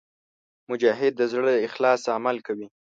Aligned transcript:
مجاهد 0.69 1.13
د 1.17 1.21
زړه 1.31 1.41
له 1.47 1.53
اخلاصه 1.67 2.09
عمل 2.17 2.37
کوي. 2.47 2.67